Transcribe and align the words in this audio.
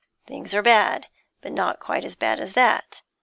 Things 0.25 0.55
are 0.55 0.63
bad, 0.63 1.09
but 1.41 1.51
not 1.51 1.79
quite 1.79 2.03
as 2.03 2.15
bad 2.15 2.39
as 2.39 2.53
that. 2.53 3.03